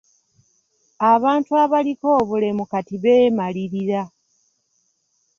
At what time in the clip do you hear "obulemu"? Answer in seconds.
2.21-2.63